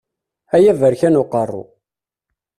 Ay 0.55 0.63
aberkan 0.71 1.19
uqerru! 1.21 1.63